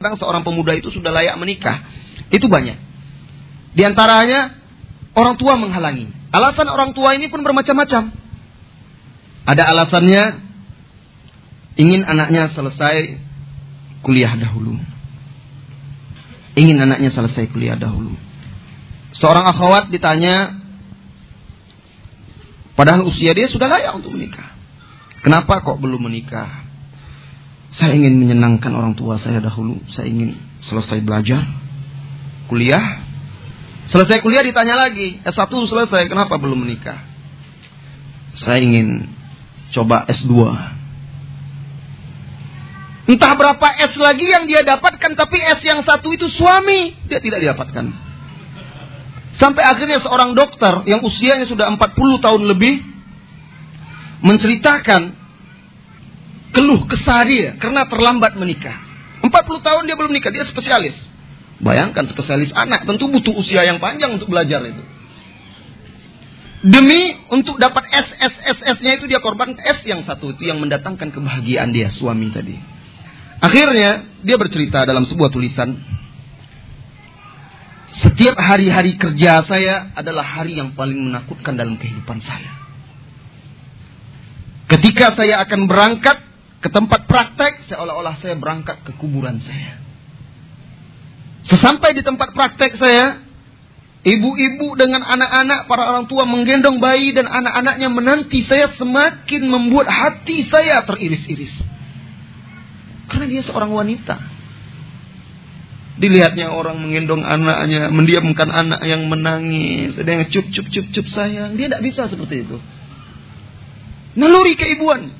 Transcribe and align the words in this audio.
Kadang 0.00 0.16
seorang 0.16 0.40
pemuda 0.40 0.72
itu 0.72 0.88
sudah 0.88 1.12
layak 1.12 1.36
menikah. 1.36 1.84
Itu 2.32 2.48
banyak. 2.48 2.80
Di 3.76 3.84
antaranya 3.84 4.56
orang 5.12 5.36
tua 5.36 5.60
menghalangi. 5.60 6.08
Alasan 6.32 6.72
orang 6.72 6.96
tua 6.96 7.12
ini 7.12 7.28
pun 7.28 7.44
bermacam-macam. 7.44 8.08
Ada 9.44 9.62
alasannya 9.68 10.40
ingin 11.76 12.08
anaknya 12.08 12.48
selesai 12.48 13.20
kuliah 14.00 14.32
dahulu. 14.40 14.80
Ingin 16.56 16.80
anaknya 16.80 17.12
selesai 17.12 17.52
kuliah 17.52 17.76
dahulu. 17.76 18.16
Seorang 19.12 19.52
akhwat 19.52 19.92
ditanya, 19.92 20.64
padahal 22.72 23.04
usia 23.04 23.36
dia 23.36 23.52
sudah 23.52 23.68
layak 23.68 24.00
untuk 24.00 24.16
menikah. 24.16 24.48
Kenapa 25.20 25.60
kok 25.60 25.76
belum 25.76 26.08
menikah? 26.08 26.59
Saya 27.70 27.94
ingin 27.94 28.18
menyenangkan 28.18 28.74
orang 28.74 28.98
tua 28.98 29.18
saya 29.22 29.38
dahulu. 29.38 29.78
Saya 29.94 30.10
ingin 30.10 30.34
selesai 30.66 30.98
belajar, 31.02 31.46
kuliah. 32.50 33.06
Selesai 33.86 34.22
kuliah 34.22 34.42
ditanya 34.42 34.78
lagi, 34.78 35.18
S1 35.22 35.50
selesai, 35.50 36.06
kenapa 36.06 36.38
belum 36.38 36.62
menikah? 36.62 36.98
Saya 38.38 38.62
ingin 38.62 39.10
coba 39.74 40.06
S2. 40.06 40.30
Entah 43.10 43.34
berapa 43.34 43.66
S 43.82 43.98
lagi 43.98 44.26
yang 44.30 44.46
dia 44.46 44.62
dapatkan, 44.62 45.18
tapi 45.18 45.42
S 45.42 45.58
yang 45.66 45.82
satu 45.82 46.14
itu 46.14 46.30
suami, 46.30 46.94
dia 47.10 47.18
tidak 47.18 47.42
didapatkan. 47.42 47.90
Sampai 49.34 49.66
akhirnya 49.66 49.98
seorang 49.98 50.38
dokter 50.38 50.86
yang 50.86 51.02
usianya 51.02 51.46
sudah 51.50 51.66
40 51.74 52.22
tahun 52.22 52.42
lebih 52.46 52.82
menceritakan 54.22 55.16
keluh 56.50 56.86
kesah 56.86 57.22
dia 57.26 57.56
karena 57.58 57.86
terlambat 57.86 58.34
menikah. 58.34 58.76
40 59.20 59.30
tahun 59.60 59.82
dia 59.84 59.96
belum 59.98 60.12
nikah, 60.14 60.32
dia 60.32 60.46
spesialis. 60.48 60.96
Bayangkan 61.60 62.08
spesialis 62.08 62.50
anak 62.56 62.88
tentu 62.88 63.12
butuh 63.12 63.36
usia 63.36 63.60
yang 63.68 63.76
panjang 63.78 64.16
untuk 64.16 64.32
belajar 64.32 64.64
itu. 64.64 64.80
Demi 66.60 67.16
untuk 67.32 67.56
dapat 67.56 67.88
S 67.88 68.08
S 68.20 68.34
S 68.56 68.58
S-nya 68.76 69.00
itu 69.00 69.08
dia 69.08 69.20
korban 69.20 69.56
S 69.56 69.80
yang 69.84 70.04
satu 70.04 70.36
itu 70.36 70.44
yang 70.48 70.60
mendatangkan 70.60 71.08
kebahagiaan 71.08 71.72
dia 71.72 71.88
suami 71.88 72.28
tadi. 72.32 72.56
Akhirnya 73.40 74.04
dia 74.20 74.36
bercerita 74.36 74.84
dalam 74.84 75.08
sebuah 75.08 75.32
tulisan 75.32 75.72
setiap 77.90 78.36
hari-hari 78.38 78.94
kerja 79.00 79.42
saya 79.44 79.90
adalah 79.96 80.22
hari 80.22 80.60
yang 80.60 80.76
paling 80.76 81.10
menakutkan 81.10 81.56
dalam 81.58 81.74
kehidupan 81.80 82.22
saya. 82.22 82.52
Ketika 84.70 85.18
saya 85.18 85.42
akan 85.42 85.66
berangkat 85.66 86.29
ke 86.60 86.68
tempat 86.68 87.08
praktek, 87.08 87.72
seolah-olah 87.72 88.20
saya 88.20 88.36
berangkat 88.36 88.84
ke 88.84 88.92
kuburan 89.00 89.40
saya. 89.40 89.80
Sesampai 91.48 91.96
di 91.96 92.04
tempat 92.04 92.36
praktek 92.36 92.76
saya, 92.76 93.24
ibu-ibu 94.04 94.76
dengan 94.76 95.00
anak-anak, 95.00 95.64
para 95.64 95.88
orang 95.88 96.04
tua 96.04 96.28
menggendong 96.28 96.76
bayi 96.76 97.16
dan 97.16 97.24
anak-anaknya 97.32 97.88
menanti 97.88 98.44
saya 98.44 98.68
semakin 98.76 99.42
membuat 99.48 99.88
hati 99.88 100.44
saya 100.52 100.84
teriris-iris. 100.84 101.56
Karena 103.08 103.26
dia 103.26 103.40
seorang 103.40 103.72
wanita. 103.72 104.20
Dilihatnya 106.00 106.52
orang 106.52 106.80
menggendong 106.80 107.24
anaknya, 107.24 107.88
mendiamkan 107.88 108.48
anak 108.48 108.80
yang 108.84 109.08
menangis, 109.08 109.96
ada 109.96 110.08
yang 110.12 110.28
cup 110.28 110.48
cup 110.48 110.66
cup 110.68 110.86
cup 110.92 111.06
sayang. 111.08 111.56
Dia 111.56 111.72
tidak 111.72 111.82
bisa 111.88 112.08
seperti 112.08 112.44
itu. 112.44 112.56
Naluri 114.16 114.56
keibuan. 114.56 115.12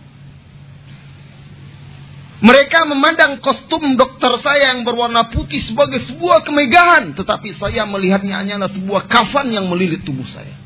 Mereka 2.40 2.88
memandang 2.88 3.36
kostum 3.44 4.00
dokter 4.00 4.32
saya 4.40 4.72
yang 4.72 4.80
berwarna 4.80 5.28
putih 5.28 5.60
sebagai 5.60 6.00
sebuah 6.08 6.40
kemegahan. 6.40 7.12
Tetapi 7.12 7.52
saya 7.60 7.84
melihatnya 7.84 8.40
hanyalah 8.40 8.72
sebuah 8.72 9.04
kafan 9.12 9.52
yang 9.52 9.68
melilit 9.68 10.00
tubuh 10.08 10.24
saya. 10.24 10.56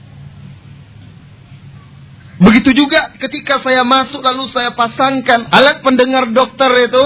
Begitu 2.39 2.71
juga 2.79 3.15
ketika 3.19 3.59
saya 3.59 3.83
masuk 3.83 4.23
lalu 4.23 4.47
saya 4.55 4.71
pasangkan 4.75 5.51
alat 5.51 5.83
pendengar 5.83 6.31
dokter 6.31 6.71
itu. 6.87 7.05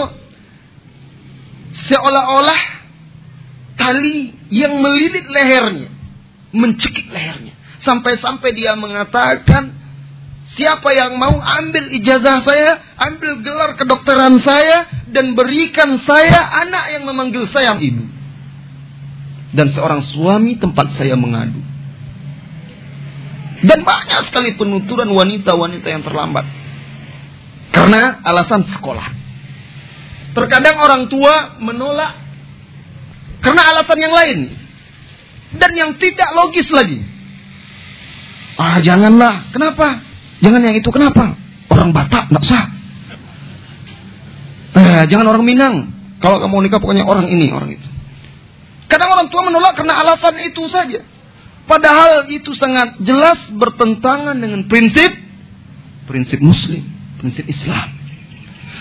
Seolah-olah 1.89 2.61
tali 3.81 4.37
yang 4.53 4.77
melilit 4.85 5.33
lehernya. 5.33 5.89
Mencekik 6.53 7.09
lehernya. 7.09 7.56
Sampai-sampai 7.81 8.53
dia 8.53 8.77
mengatakan 8.77 9.78
Siapa 10.59 10.91
yang 10.91 11.15
mau 11.23 11.39
ambil 11.39 11.87
ijazah 11.95 12.43
saya, 12.43 12.83
ambil 12.99 13.47
gelar 13.47 13.79
kedokteran 13.79 14.43
saya, 14.43 14.91
dan 15.07 15.39
berikan 15.39 16.03
saya 16.03 16.67
anak 16.67 16.99
yang 16.99 17.07
memanggil 17.07 17.47
saya 17.47 17.79
ibu. 17.79 18.03
Dan 19.55 19.71
seorang 19.71 20.03
suami 20.03 20.59
tempat 20.59 20.99
saya 20.99 21.15
mengadu. 21.15 21.63
Dan 23.63 23.87
banyak 23.87 24.27
sekali 24.27 24.59
penuturan 24.59 25.07
wanita-wanita 25.15 25.87
yang 25.87 26.03
terlambat. 26.03 26.43
Karena 27.71 28.19
alasan 28.27 28.67
sekolah. 28.67 29.15
Terkadang 30.35 30.83
orang 30.83 31.07
tua 31.07 31.55
menolak 31.63 32.19
karena 33.47 33.63
alasan 33.63 33.99
yang 34.03 34.15
lain. 34.15 34.39
Dan 35.55 35.71
yang 35.73 35.91
tidak 36.03 36.29
logis 36.35 36.67
lagi. 36.75 36.99
Ah, 38.59 38.83
janganlah. 38.83 39.49
Kenapa? 39.55 40.08
Jangan 40.38 40.60
yang 40.62 40.76
itu 40.78 40.91
kenapa? 40.94 41.34
Orang 41.69 41.91
Batak 41.91 42.31
nggak 42.31 42.44
sah. 42.47 42.66
Eh, 44.78 45.03
jangan 45.10 45.34
orang 45.34 45.44
Minang. 45.44 45.75
Kalau 46.19 46.43
kamu 46.43 46.66
nikah 46.66 46.82
pokoknya 46.82 47.06
orang 47.06 47.31
ini, 47.31 47.50
orang 47.54 47.71
itu. 47.75 47.88
Kadang 48.91 49.10
orang 49.15 49.28
tua 49.31 49.47
menolak 49.47 49.78
karena 49.78 50.00
alasan 50.00 50.34
itu 50.43 50.66
saja. 50.71 51.04
Padahal 51.69 52.25
itu 52.32 52.56
sangat 52.56 52.97
jelas 53.04 53.38
bertentangan 53.53 54.34
dengan 54.41 54.65
prinsip 54.66 55.12
prinsip 56.09 56.41
muslim, 56.41 56.81
prinsip 57.20 57.44
Islam. 57.44 57.93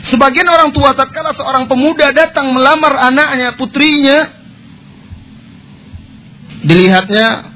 Sebagian 0.08 0.48
orang 0.48 0.72
tua 0.72 0.96
tatkala 0.96 1.36
seorang 1.36 1.68
pemuda 1.68 2.16
datang 2.16 2.56
melamar 2.56 2.96
anaknya, 3.12 3.60
putrinya, 3.60 4.32
dilihatnya 6.64 7.52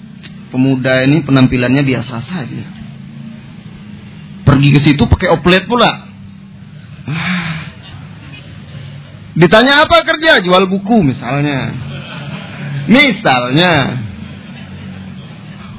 pemuda 0.51 1.07
ini 1.07 1.23
penampilannya 1.23 1.87
biasa 1.87 2.15
saja. 2.27 2.80
Pergi 4.51 4.67
ke 4.75 4.79
situ 4.83 5.03
pakai 5.07 5.31
oplet 5.31 5.63
pula. 5.63 6.11
Ditanya 9.31 9.87
apa 9.87 10.03
kerja? 10.03 10.43
Jual 10.43 10.67
buku 10.67 11.07
misalnya. 11.07 11.71
Misalnya. 12.91 13.95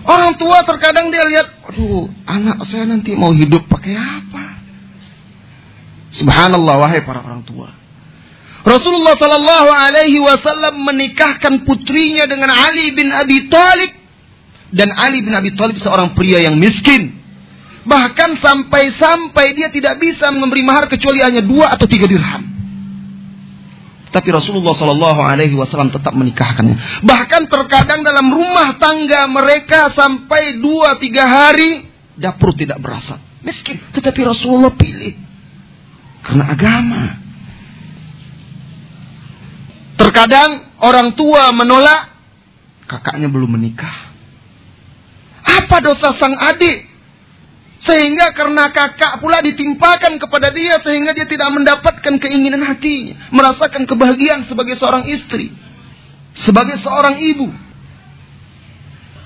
Orang 0.02 0.34
tua 0.40 0.64
terkadang 0.66 1.14
dia 1.14 1.22
lihat, 1.22 1.62
aduh, 1.62 2.10
anak 2.26 2.64
saya 2.66 2.88
nanti 2.88 3.14
mau 3.14 3.30
hidup 3.30 3.70
pakai 3.70 3.94
apa? 3.94 4.44
Subhanallah 6.16 6.74
wahai 6.82 7.06
para 7.06 7.22
orang 7.22 7.46
tua. 7.46 7.70
Rasulullah 8.66 9.14
Sallallahu 9.14 9.70
Alaihi 9.70 10.18
Wasallam 10.18 10.82
menikahkan 10.86 11.62
putrinya 11.62 12.26
dengan 12.26 12.50
Ali 12.50 12.90
bin 12.94 13.14
Abi 13.14 13.46
Thalib 13.46 13.90
dan 14.74 14.90
Ali 14.96 15.22
bin 15.22 15.34
Abi 15.34 15.54
Thalib 15.54 15.78
seorang 15.78 16.18
pria 16.18 16.42
yang 16.42 16.58
miskin. 16.58 17.21
Bahkan 17.82 18.38
sampai-sampai 18.38 19.47
dia 19.59 19.69
tidak 19.75 19.98
bisa 19.98 20.31
memberi 20.31 20.62
mahar 20.62 20.87
kecuali 20.87 21.19
hanya 21.19 21.43
dua 21.43 21.75
atau 21.75 21.91
tiga 21.91 22.06
dirham. 22.06 22.53
Tapi 24.12 24.28
Rasulullah 24.28 24.76
Shallallahu 24.76 25.20
Alaihi 25.25 25.56
Wasallam 25.56 25.88
tetap 25.88 26.12
menikahkannya. 26.12 27.03
Bahkan 27.03 27.48
terkadang 27.48 28.04
dalam 28.04 28.28
rumah 28.28 28.76
tangga 28.76 29.25
mereka 29.25 29.88
sampai 29.97 30.60
dua 30.60 31.00
tiga 31.00 31.25
hari 31.25 31.88
dapur 32.20 32.53
tidak 32.53 32.76
berasa. 32.78 33.16
Miskin, 33.43 33.81
tetapi 33.97 34.20
Rasulullah 34.22 34.70
pilih 34.76 35.16
karena 36.22 36.44
agama. 36.53 37.03
Terkadang 39.96 40.76
orang 40.85 41.17
tua 41.17 41.50
menolak 41.56 42.12
kakaknya 42.85 43.32
belum 43.32 43.58
menikah. 43.58 44.12
Apa 45.43 45.81
dosa 45.81 46.14
sang 46.20 46.37
adik 46.37 46.91
sehingga 47.82 48.31
karena 48.31 48.70
kakak 48.70 49.19
pula 49.19 49.43
ditimpakan 49.43 50.23
kepada 50.23 50.55
dia 50.55 50.79
sehingga 50.87 51.11
dia 51.11 51.26
tidak 51.26 51.50
mendapatkan 51.50 52.14
keinginan 52.23 52.62
hatinya. 52.62 53.19
Merasakan 53.34 53.90
kebahagiaan 53.90 54.46
sebagai 54.46 54.79
seorang 54.79 55.02
istri. 55.11 55.50
Sebagai 56.38 56.79
seorang 56.79 57.19
ibu. 57.19 57.50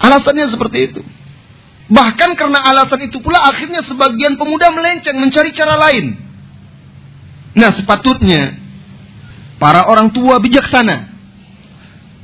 Alasannya 0.00 0.48
seperti 0.48 0.78
itu. 0.88 1.00
Bahkan 1.92 2.32
karena 2.34 2.64
alasan 2.64 3.12
itu 3.12 3.20
pula 3.20 3.44
akhirnya 3.44 3.84
sebagian 3.84 4.40
pemuda 4.40 4.72
melenceng 4.72 5.20
mencari 5.20 5.52
cara 5.52 5.76
lain. 5.76 6.16
Nah 7.60 7.76
sepatutnya 7.76 8.56
para 9.60 9.84
orang 9.84 10.16
tua 10.16 10.40
bijaksana. 10.40 11.12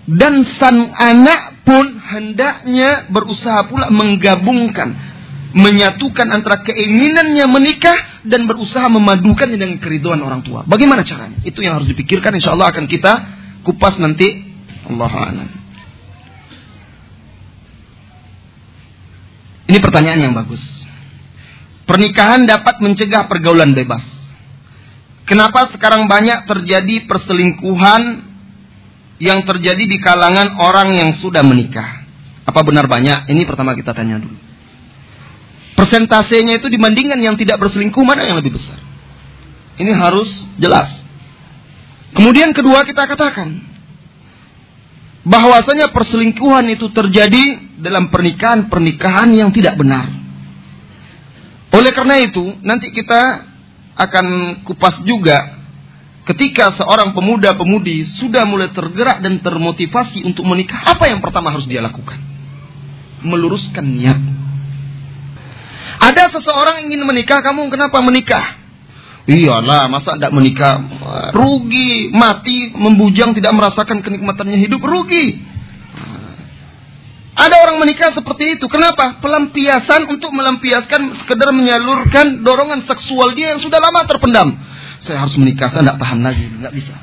Dan 0.02 0.48
sang 0.58 0.96
anak 0.96 1.62
pun 1.62 2.00
hendaknya 2.00 3.06
berusaha 3.12 3.68
pula 3.70 3.86
menggabungkan 3.92 5.11
menyatukan 5.52 6.28
antara 6.32 6.64
keinginannya 6.64 7.44
menikah 7.48 8.24
dan 8.24 8.48
berusaha 8.48 8.88
memadukannya 8.88 9.60
dengan 9.60 9.78
keriduan 9.78 10.20
orang 10.24 10.40
tua. 10.40 10.64
Bagaimana 10.64 11.04
caranya? 11.04 11.40
Itu 11.44 11.60
yang 11.60 11.80
harus 11.80 11.88
dipikirkan. 11.92 12.32
Insya 12.36 12.56
Allah 12.56 12.72
akan 12.72 12.88
kita 12.88 13.12
kupas 13.64 14.00
nanti. 14.00 14.52
Allah 14.88 15.12
a'lam. 15.12 15.48
Ini 19.72 19.78
pertanyaan 19.78 20.20
yang 20.20 20.34
bagus. 20.34 20.60
Pernikahan 21.86 22.44
dapat 22.44 22.82
mencegah 22.82 23.28
pergaulan 23.28 23.72
bebas. 23.72 24.02
Kenapa 25.24 25.70
sekarang 25.70 26.10
banyak 26.10 26.50
terjadi 26.50 27.06
perselingkuhan 27.06 28.02
yang 29.22 29.46
terjadi 29.46 29.84
di 29.86 29.98
kalangan 30.02 30.58
orang 30.58 30.92
yang 30.98 31.10
sudah 31.14 31.46
menikah? 31.46 32.02
Apa 32.42 32.66
benar 32.66 32.90
banyak? 32.90 33.30
Ini 33.30 33.42
pertama 33.46 33.78
kita 33.78 33.94
tanya 33.94 34.18
dulu. 34.18 34.51
Persentasenya 35.82 36.62
itu 36.62 36.70
dibandingkan 36.70 37.18
yang 37.18 37.34
tidak 37.34 37.58
berselingkuh 37.58 38.06
mana 38.06 38.22
yang 38.22 38.38
lebih 38.38 38.54
besar? 38.54 38.78
Ini 39.82 39.90
harus 39.98 40.30
jelas. 40.54 40.94
Kemudian 42.14 42.54
kedua 42.54 42.86
kita 42.86 43.02
katakan 43.02 43.50
bahwasanya 45.26 45.90
perselingkuhan 45.90 46.70
itu 46.70 46.86
terjadi 46.94 47.74
dalam 47.82 48.14
pernikahan-pernikahan 48.14 49.34
yang 49.34 49.50
tidak 49.50 49.74
benar. 49.74 50.06
Oleh 51.74 51.90
karena 51.90 52.22
itu, 52.22 52.62
nanti 52.62 52.94
kita 52.94 53.42
akan 53.98 54.26
kupas 54.62 55.02
juga 55.02 55.66
ketika 56.30 56.78
seorang 56.78 57.10
pemuda-pemudi 57.10 58.06
sudah 58.22 58.46
mulai 58.46 58.70
tergerak 58.70 59.18
dan 59.18 59.42
termotivasi 59.42 60.22
untuk 60.22 60.46
menikah, 60.46 60.94
apa 60.94 61.10
yang 61.10 61.18
pertama 61.18 61.50
harus 61.50 61.66
dia 61.66 61.82
lakukan? 61.82 62.22
Meluruskan 63.26 63.82
niat 63.82 64.41
ada 66.02 66.34
seseorang 66.34 66.82
ingin 66.86 67.06
menikah, 67.06 67.38
kamu 67.46 67.70
kenapa 67.70 68.02
menikah? 68.02 68.58
Iyalah, 69.22 69.86
masa 69.86 70.18
tidak 70.18 70.34
menikah? 70.34 70.82
Rugi, 71.30 72.10
mati, 72.10 72.74
membujang, 72.74 73.38
tidak 73.38 73.54
merasakan 73.54 74.02
kenikmatannya 74.02 74.58
hidup, 74.58 74.82
rugi. 74.82 75.38
Ada 77.32 77.54
orang 77.64 77.80
menikah 77.80 78.12
seperti 78.12 78.58
itu. 78.58 78.66
Kenapa? 78.66 79.22
Pelampiasan 79.22 80.10
untuk 80.10 80.34
melampiaskan, 80.34 81.22
sekedar 81.22 81.54
menyalurkan 81.54 82.42
dorongan 82.42 82.84
seksual 82.84 83.32
dia 83.38 83.54
yang 83.56 83.62
sudah 83.62 83.78
lama 83.78 84.04
terpendam. 84.04 84.52
Saya 85.00 85.22
harus 85.22 85.38
menikah, 85.38 85.70
saya 85.70 85.86
tidak 85.86 85.98
tahan 86.02 86.18
lagi, 86.20 86.44
nggak 86.58 86.74
bisa. 86.74 86.94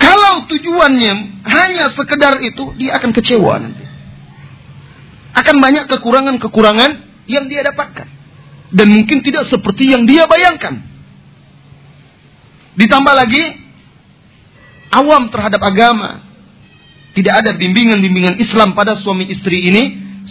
Kalau 0.00 0.44
tujuannya 0.44 1.44
hanya 1.44 1.92
sekedar 1.96 2.40
itu, 2.44 2.76
dia 2.76 3.00
akan 3.00 3.10
kecewa 3.16 3.54
nanti 3.58 3.89
akan 5.34 5.56
banyak 5.62 5.84
kekurangan-kekurangan 5.86 6.90
yang 7.30 7.46
dia 7.46 7.62
dapatkan. 7.62 8.08
Dan 8.70 8.86
mungkin 8.90 9.22
tidak 9.22 9.50
seperti 9.50 9.90
yang 9.90 10.06
dia 10.06 10.30
bayangkan. 10.30 10.78
Ditambah 12.78 13.14
lagi, 13.14 13.44
awam 14.94 15.30
terhadap 15.30 15.58
agama. 15.62 16.22
Tidak 17.10 17.34
ada 17.34 17.50
bimbingan-bimbingan 17.58 18.38
Islam 18.38 18.78
pada 18.78 18.94
suami 18.94 19.26
istri 19.26 19.66
ini, 19.66 19.82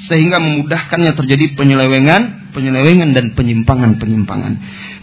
sehingga 0.08 0.40
memudahkannya 0.40 1.12
terjadi 1.12 1.60
penyelewengan, 1.60 2.56
penyelewengan 2.56 3.12
dan 3.12 3.36
penyimpangan-penyimpangan. 3.36 4.54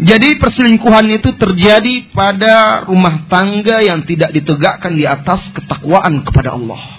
Jadi 0.01 0.41
perselingkuhan 0.41 1.13
itu 1.13 1.37
terjadi 1.37 2.09
pada 2.17 2.89
rumah 2.89 3.29
tangga 3.29 3.85
yang 3.85 4.09
tidak 4.09 4.33
ditegakkan 4.33 4.97
di 4.97 5.05
atas 5.05 5.45
ketakwaan 5.53 6.25
kepada 6.25 6.57
Allah 6.57 6.96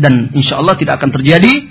dan 0.00 0.32
insya 0.32 0.58
Allah 0.58 0.74
tidak 0.80 0.98
akan 0.98 1.10
terjadi 1.14 1.68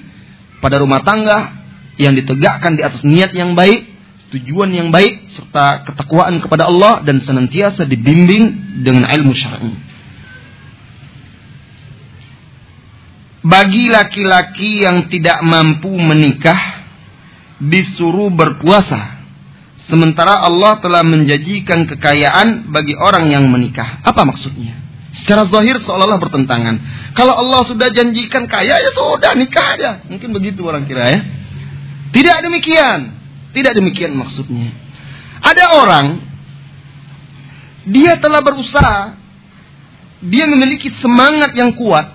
pada 0.62 0.80
rumah 0.80 1.02
tangga 1.02 1.60
yang 2.00 2.16
ditegakkan 2.16 2.80
di 2.80 2.82
atas 2.86 3.04
niat 3.04 3.36
yang 3.36 3.58
baik, 3.58 3.84
tujuan 4.32 4.72
yang 4.72 4.90
baik, 4.94 5.28
serta 5.36 5.84
ketakwaan 5.84 6.40
kepada 6.40 6.72
Allah 6.72 7.04
dan 7.04 7.20
senantiasa 7.20 7.84
dibimbing 7.84 8.80
dengan 8.86 9.10
ilmu 9.10 9.36
syar'i. 9.36 9.74
Bagi 13.40 13.88
laki-laki 13.88 14.84
yang 14.84 15.08
tidak 15.08 15.40
mampu 15.44 15.92
menikah, 15.96 16.84
disuruh 17.60 18.32
berpuasa. 18.32 19.20
Sementara 19.88 20.44
Allah 20.44 20.80
telah 20.80 21.04
menjanjikan 21.04 21.88
kekayaan 21.88 22.72
bagi 22.72 22.96
orang 22.96 23.28
yang 23.28 23.48
menikah. 23.52 24.00
Apa 24.06 24.24
maksudnya? 24.24 24.89
Secara 25.24 25.46
zahir 25.52 25.76
seolah-olah 25.84 26.22
bertentangan. 26.22 26.76
Kalau 27.14 27.36
Allah 27.36 27.68
sudah 27.68 27.92
janjikan 27.92 28.48
kaya 28.48 28.80
ya 28.80 28.92
sudah 28.96 29.36
nikah 29.36 29.76
aja. 29.76 29.92
Mungkin 30.08 30.32
begitu 30.32 30.64
orang 30.64 30.88
kira 30.88 31.06
ya. 31.12 31.20
Tidak 32.16 32.38
demikian. 32.46 33.00
Tidak 33.52 33.74
demikian 33.76 34.16
maksudnya. 34.16 34.72
Ada 35.44 35.80
orang 35.80 36.06
dia 37.90 38.20
telah 38.20 38.44
berusaha 38.44 39.18
dia 40.20 40.46
memiliki 40.46 40.92
semangat 41.00 41.56
yang 41.56 41.74
kuat 41.80 42.06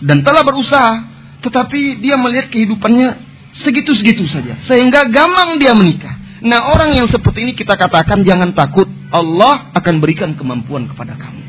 dan 0.00 0.24
telah 0.24 0.42
berusaha 0.42 1.06
tetapi 1.44 2.00
dia 2.00 2.16
melihat 2.16 2.48
kehidupannya 2.48 3.20
segitu-segitu 3.62 4.24
saja 4.26 4.58
sehingga 4.64 5.08
gampang 5.08 5.60
dia 5.60 5.72
menikah. 5.76 6.16
Nah, 6.44 6.68
orang 6.68 6.92
yang 6.92 7.08
seperti 7.08 7.48
ini 7.48 7.52
kita 7.56 7.80
katakan 7.80 8.20
jangan 8.20 8.52
takut, 8.52 8.84
Allah 9.08 9.72
akan 9.72 9.94
berikan 10.04 10.36
kemampuan 10.36 10.84
kepada 10.84 11.16
kamu. 11.16 11.45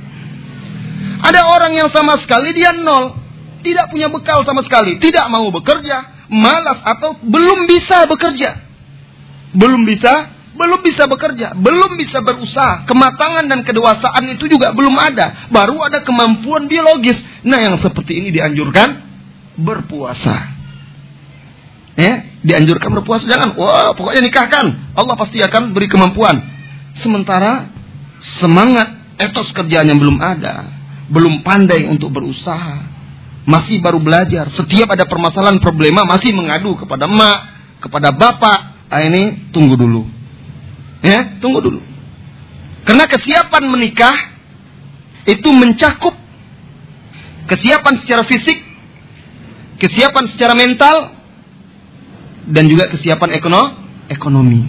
Ada 1.21 1.41
orang 1.49 1.73
yang 1.73 1.89
sama 1.89 2.17
sekali 2.21 2.53
dia 2.53 2.73
nol. 2.73 3.17
Tidak 3.65 3.89
punya 3.89 4.07
bekal 4.07 4.45
sama 4.45 4.61
sekali. 4.61 5.01
Tidak 5.01 5.25
mau 5.33 5.49
bekerja. 5.49 6.27
Malas 6.29 6.79
atau 6.85 7.17
belum 7.19 7.65
bisa 7.65 8.05
bekerja. 8.05 8.61
Belum 9.57 9.81
bisa. 9.83 10.29
Belum 10.57 10.79
bisa 10.81 11.05
bekerja. 11.09 11.57
Belum 11.57 11.97
bisa 11.97 12.21
berusaha. 12.21 12.85
Kematangan 12.85 13.45
dan 13.49 13.65
kedewasaan 13.65 14.23
itu 14.29 14.45
juga 14.49 14.73
belum 14.73 14.93
ada. 14.97 15.49
Baru 15.49 15.81
ada 15.81 16.01
kemampuan 16.05 16.69
biologis. 16.69 17.17
Nah 17.45 17.61
yang 17.61 17.75
seperti 17.81 18.21
ini 18.21 18.29
dianjurkan. 18.33 19.05
Berpuasa. 19.57 20.53
Ya, 21.97 22.29
dianjurkan 22.45 22.93
berpuasa 22.93 23.25
jangan. 23.25 23.57
Wah, 23.57 23.97
pokoknya 23.97 24.21
nikahkan. 24.21 24.93
Allah 24.93 25.17
pasti 25.17 25.41
akan 25.41 25.73
beri 25.73 25.89
kemampuan. 25.89 26.37
Sementara 27.01 27.73
semangat 28.37 29.17
etos 29.17 29.49
kerjaan 29.49 29.89
yang 29.89 29.97
belum 29.97 30.21
ada 30.21 30.76
belum 31.07 31.43
pandai 31.43 31.87
untuk 31.87 32.11
berusaha, 32.11 32.83
masih 33.47 33.79
baru 33.79 34.03
belajar. 34.03 34.51
Setiap 34.53 34.91
ada 34.91 35.07
permasalahan 35.07 35.57
problema 35.63 36.03
masih 36.03 36.35
mengadu 36.35 36.75
kepada 36.75 37.07
emak, 37.07 37.37
kepada 37.79 38.11
bapak. 38.11 38.59
Ah, 38.87 39.03
ini 39.03 39.51
tunggu 39.51 39.75
dulu. 39.75 40.07
Ya, 41.03 41.39
tunggu 41.39 41.59
dulu. 41.63 41.79
Karena 42.87 43.03
kesiapan 43.07 43.63
menikah 43.67 44.15
itu 45.27 45.51
mencakup 45.51 46.15
kesiapan 47.51 47.99
secara 48.03 48.23
fisik, 48.23 48.59
kesiapan 49.79 50.31
secara 50.31 50.55
mental, 50.55 51.11
dan 52.47 52.67
juga 52.71 52.87
kesiapan 52.91 53.35
ekonomi. 54.07 54.63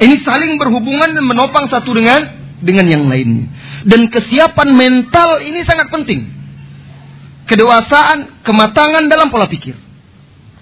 Ini 0.00 0.14
saling 0.22 0.56
berhubungan 0.56 1.10
dan 1.12 1.24
menopang 1.26 1.66
satu 1.66 1.90
dengan 1.92 2.39
dengan 2.60 2.86
yang 2.86 3.04
lainnya. 3.08 3.48
Dan 3.84 4.08
kesiapan 4.08 4.76
mental 4.76 5.40
ini 5.42 5.64
sangat 5.64 5.88
penting. 5.88 6.28
Kedewasaan, 7.48 8.44
kematangan 8.46 9.10
dalam 9.10 9.32
pola 9.32 9.50
pikir. 9.50 9.74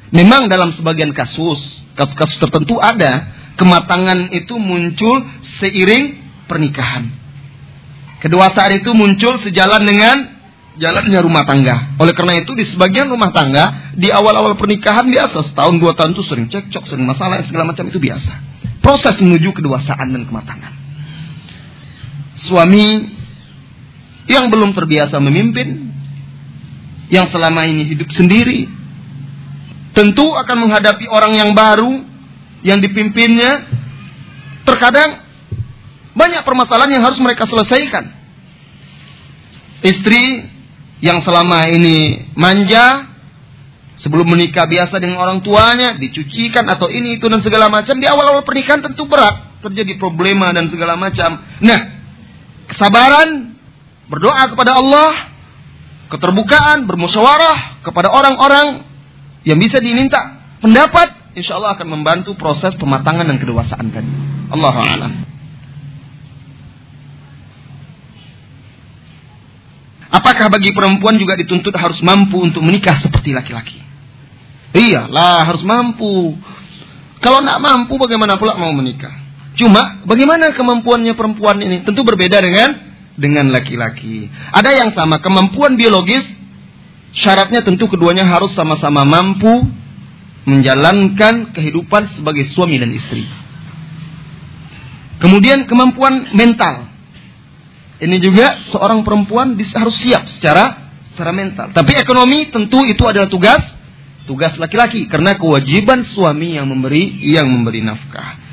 Memang 0.08 0.48
dalam 0.48 0.72
sebagian 0.72 1.12
kasus, 1.12 1.84
kasus-kasus 1.92 2.40
tertentu 2.40 2.80
ada 2.80 3.28
kematangan 3.60 4.32
itu 4.32 4.56
muncul 4.56 5.20
seiring 5.60 6.16
pernikahan. 6.48 7.12
Kedewasaan 8.24 8.80
itu 8.80 8.96
muncul 8.96 9.36
sejalan 9.44 9.84
dengan 9.84 10.16
jalannya 10.80 11.20
rumah 11.20 11.44
tangga. 11.44 12.00
Oleh 12.00 12.16
karena 12.16 12.40
itu 12.40 12.56
di 12.56 12.64
sebagian 12.64 13.12
rumah 13.12 13.36
tangga 13.36 13.92
di 13.92 14.08
awal-awal 14.08 14.56
pernikahan 14.56 15.04
biasa 15.04 15.52
setahun 15.52 15.76
dua 15.76 15.92
tahun 15.92 16.16
itu 16.16 16.24
sering 16.24 16.48
cekcok, 16.48 16.88
sering 16.88 17.04
masalah 17.04 17.44
segala 17.44 17.68
macam 17.68 17.84
itu 17.84 18.00
biasa. 18.00 18.32
Proses 18.80 19.20
menuju 19.20 19.52
kedewasaan 19.52 20.08
dan 20.08 20.24
kematangan 20.24 20.77
suami 22.38 23.10
yang 24.28 24.46
belum 24.52 24.76
terbiasa 24.76 25.18
memimpin, 25.18 25.88
yang 27.08 27.26
selama 27.32 27.64
ini 27.64 27.88
hidup 27.88 28.12
sendiri, 28.12 28.68
tentu 29.96 30.36
akan 30.36 30.68
menghadapi 30.68 31.08
orang 31.08 31.34
yang 31.34 31.50
baru 31.56 32.04
yang 32.62 32.78
dipimpinnya. 32.78 33.64
Terkadang 34.68 35.24
banyak 36.12 36.44
permasalahan 36.44 37.00
yang 37.00 37.04
harus 37.08 37.16
mereka 37.24 37.48
selesaikan. 37.48 38.04
Istri 39.80 40.24
yang 41.00 41.24
selama 41.24 41.70
ini 41.72 42.28
manja, 42.36 43.08
sebelum 43.96 44.28
menikah 44.28 44.68
biasa 44.68 45.00
dengan 45.00 45.24
orang 45.24 45.40
tuanya, 45.40 45.96
dicucikan 45.96 46.68
atau 46.68 46.92
ini 46.92 47.16
itu 47.16 47.30
dan 47.30 47.40
segala 47.40 47.72
macam, 47.72 47.96
di 47.96 48.04
awal-awal 48.04 48.44
pernikahan 48.44 48.84
tentu 48.84 49.08
berat, 49.08 49.62
terjadi 49.64 49.96
problema 49.96 50.52
dan 50.52 50.68
segala 50.68 50.98
macam. 50.98 51.38
Nah, 51.62 51.97
kesabaran, 52.68 53.56
berdoa 54.12 54.52
kepada 54.52 54.76
Allah, 54.76 55.32
keterbukaan, 56.12 56.88
bermusyawarah 56.88 57.84
kepada 57.84 58.12
orang-orang 58.12 58.84
yang 59.44 59.56
bisa 59.60 59.80
diminta 59.80 60.40
pendapat, 60.60 61.32
insya 61.36 61.56
Allah 61.56 61.76
akan 61.76 61.88
membantu 61.88 62.36
proses 62.36 62.76
pematangan 62.76 63.24
dan 63.24 63.36
kedewasaan 63.40 63.86
tadi. 63.92 64.12
Allah 64.48 64.74
alam. 64.76 65.12
Apakah 70.08 70.48
bagi 70.48 70.72
perempuan 70.72 71.20
juga 71.20 71.36
dituntut 71.36 71.76
harus 71.76 72.00
mampu 72.00 72.40
untuk 72.40 72.64
menikah 72.64 72.96
seperti 72.96 73.36
laki-laki? 73.36 73.76
Iya, 74.72 75.04
lah 75.04 75.44
harus 75.44 75.60
mampu. 75.64 76.32
Kalau 77.20 77.44
nak 77.44 77.60
mampu 77.60 78.00
bagaimana 78.00 78.40
pula 78.40 78.56
mau 78.56 78.72
menikah? 78.72 79.27
Cuma 79.58 80.06
bagaimana 80.06 80.54
kemampuannya 80.54 81.18
perempuan 81.18 81.58
ini? 81.58 81.82
Tentu 81.82 82.06
berbeda 82.06 82.38
dengan 82.38 82.78
dengan 83.18 83.50
laki-laki. 83.50 84.30
Ada 84.54 84.70
yang 84.78 84.94
sama 84.94 85.18
kemampuan 85.18 85.74
biologis, 85.74 86.22
syaratnya 87.18 87.66
tentu 87.66 87.90
keduanya 87.90 88.22
harus 88.22 88.54
sama-sama 88.54 89.02
mampu 89.02 89.66
menjalankan 90.46 91.50
kehidupan 91.50 92.14
sebagai 92.14 92.46
suami 92.54 92.78
dan 92.78 92.94
istri. 92.94 93.26
Kemudian 95.18 95.66
kemampuan 95.66 96.30
mental. 96.38 96.86
Ini 97.98 98.16
juga 98.22 98.62
seorang 98.70 99.02
perempuan 99.02 99.58
harus 99.58 99.98
siap 99.98 100.30
secara 100.30 100.94
secara 101.10 101.34
mental. 101.34 101.74
Tapi 101.74 101.98
ekonomi 101.98 102.46
tentu 102.54 102.86
itu 102.86 103.02
adalah 103.02 103.26
tugas 103.26 103.58
tugas 104.30 104.54
laki-laki 104.54 105.10
karena 105.10 105.34
kewajiban 105.34 106.06
suami 106.06 106.54
yang 106.54 106.70
memberi 106.70 107.18
yang 107.26 107.50
memberi 107.50 107.82
nafkah. 107.82 108.47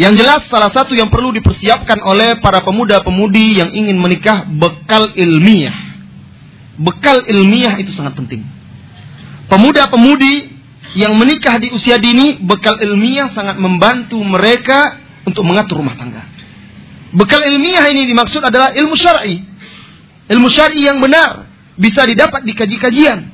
Yang 0.00 0.24
jelas 0.24 0.40
salah 0.48 0.72
satu 0.72 0.96
yang 0.96 1.12
perlu 1.12 1.36
dipersiapkan 1.36 2.00
oleh 2.00 2.40
para 2.40 2.64
pemuda-pemudi 2.64 3.60
yang 3.60 3.70
ingin 3.76 4.00
menikah 4.00 4.48
bekal 4.48 5.12
ilmiah. 5.12 5.76
Bekal 6.80 7.28
ilmiah 7.28 7.76
itu 7.76 7.92
sangat 7.92 8.16
penting. 8.16 8.40
Pemuda-pemudi 9.52 10.48
yang 10.96 11.12
menikah 11.20 11.60
di 11.60 11.68
usia 11.76 12.00
dini 12.00 12.40
bekal 12.40 12.80
ilmiah 12.80 13.28
sangat 13.36 13.60
membantu 13.60 14.16
mereka 14.24 14.96
untuk 15.28 15.44
mengatur 15.44 15.84
rumah 15.84 15.96
tangga. 15.96 16.24
Bekal 17.12 17.44
ilmiah 17.44 17.84
ini 17.92 18.08
dimaksud 18.08 18.40
adalah 18.40 18.72
ilmu 18.72 18.96
syar'i. 18.96 19.44
Ilmu 20.32 20.48
syar'i 20.48 20.88
yang 20.88 20.96
benar 21.04 21.44
bisa 21.76 22.08
didapat 22.08 22.40
di 22.48 22.56
kaji-kajian. 22.56 23.28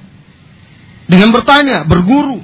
Dengan 1.07 1.31
bertanya, 1.31 1.87
berguru, 1.87 2.43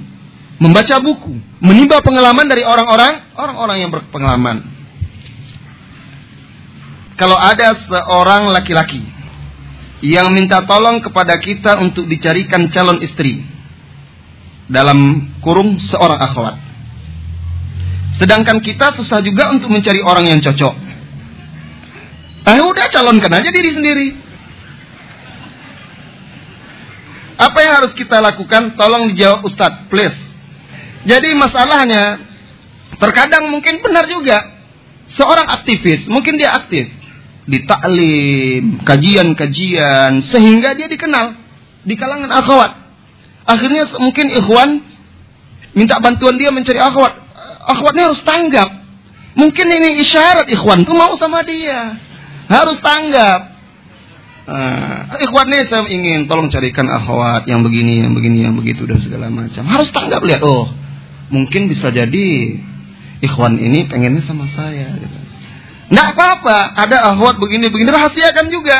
membaca 0.59 0.95
buku, 1.03 1.35
menimba 1.59 1.99
pengalaman 1.99 2.47
dari 2.47 2.63
orang-orang 2.63 3.35
orang-orang 3.35 3.77
yang 3.83 3.91
berpengalaman. 3.91 4.57
Kalau 7.15 7.39
ada 7.39 7.79
seorang 7.79 8.51
laki-laki 8.51 8.99
yang 10.03 10.35
minta 10.35 10.67
tolong 10.67 10.99
kepada 10.99 11.39
kita 11.39 11.79
untuk 11.79 12.05
dicarikan 12.11 12.67
calon 12.67 12.99
istri 12.99 13.39
dalam 14.67 15.31
kurung 15.39 15.79
seorang 15.79 16.19
akhwat. 16.19 16.55
Sedangkan 18.19 18.59
kita 18.63 18.95
susah 18.95 19.19
juga 19.23 19.51
untuk 19.51 19.71
mencari 19.71 19.99
orang 20.03 20.27
yang 20.27 20.39
cocok. 20.39 20.75
Ah 22.45 22.61
udah 22.61 22.87
calonkan 22.93 23.31
aja 23.31 23.49
diri 23.49 23.71
sendiri. 23.73 24.07
Apa 27.35 27.59
yang 27.59 27.73
harus 27.83 27.91
kita 27.91 28.23
lakukan? 28.23 28.79
Tolong 28.79 29.11
dijawab 29.11 29.43
Ustadz, 29.43 29.91
please. 29.91 30.24
Jadi 31.05 31.29
masalahnya, 31.37 32.17
terkadang 32.97 33.53
mungkin 33.53 33.79
benar 33.85 34.09
juga. 34.09 34.57
Seorang 35.13 35.47
aktivis, 35.53 36.09
mungkin 36.09 36.41
dia 36.41 36.57
aktif. 36.57 36.89
Di 37.45 37.61
taklim, 37.69 38.81
kajian-kajian, 38.81 40.25
sehingga 40.33 40.73
dia 40.73 40.89
dikenal. 40.89 41.37
Di 41.85 41.93
kalangan 41.93 42.33
akhwat. 42.33 42.71
Akhirnya 43.45 43.85
mungkin 44.01 44.33
ikhwan 44.33 44.81
minta 45.77 46.01
bantuan 46.01 46.41
dia 46.41 46.49
mencari 46.49 46.81
akhwat. 46.81 47.13
Akhwatnya 47.69 48.09
harus 48.09 48.25
tanggap. 48.25 48.69
Mungkin 49.37 49.67
ini 49.69 50.01
isyarat 50.01 50.49
ikhwan 50.49 50.81
tuh 50.81 50.97
mau 50.97 51.13
sama 51.21 51.45
dia. 51.45 52.01
Harus 52.49 52.81
tanggap. 52.81 53.53
Uh, 54.45 55.17
ikhwan 55.25 55.49
nih 55.49 55.69
saya 55.69 55.85
ingin 55.89 56.25
tolong 56.25 56.49
carikan 56.49 56.89
akhwat 56.89 57.45
yang 57.45 57.61
begini, 57.61 58.01
yang 58.01 58.13
begini, 58.17 58.45
yang 58.45 58.57
begitu 58.57 58.89
dan 58.89 58.97
segala 59.01 59.29
macam. 59.29 59.61
Harus 59.69 59.93
tanggap 59.93 60.25
lihat. 60.25 60.41
Oh, 60.41 60.69
mungkin 61.29 61.71
bisa 61.71 61.89
jadi 61.89 62.27
ikhwan 63.21 63.57
ini 63.57 63.89
pengennya 63.89 64.23
sama 64.25 64.49
saya. 64.51 64.93
Gitu. 64.97 65.17
Nggak 65.93 66.07
apa-apa. 66.17 66.57
Ada 66.75 66.97
akhwat 67.13 67.37
begini-begini 67.37 67.89
rahasiakan 67.89 68.47
juga. 68.49 68.77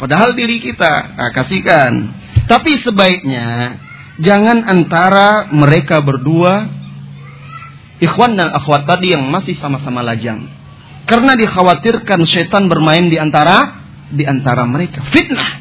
Padahal 0.00 0.32
diri 0.32 0.64
kita 0.64 1.16
nah, 1.16 1.30
kasihkan. 1.36 1.92
Tapi 2.48 2.80
sebaiknya 2.80 3.76
jangan 4.16 4.64
antara 4.64 5.52
mereka 5.52 6.00
berdua 6.00 6.68
ikhwan 8.00 8.36
dan 8.36 8.48
akhwat 8.56 8.88
tadi 8.88 9.12
yang 9.12 9.28
masih 9.28 9.52
sama-sama 9.60 10.00
lajang 10.00 10.48
karena 11.04 11.36
dikhawatirkan 11.36 12.22
setan 12.22 12.70
bermain 12.70 13.10
di 13.10 13.18
antara 13.20 13.82
di 14.10 14.22
antara 14.22 14.62
mereka. 14.62 15.02
Fitnah. 15.10 15.58